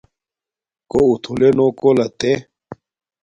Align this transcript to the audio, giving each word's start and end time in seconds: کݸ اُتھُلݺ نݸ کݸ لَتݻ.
کݸ 0.91 0.99
اُتھُلݺ 1.09 1.49
نݸ 1.57 1.67
کݸ 1.79 1.89
لَتݻ. 1.97 2.33